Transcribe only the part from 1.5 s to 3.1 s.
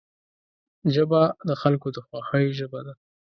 خلکو د خوښۍ ژبه ده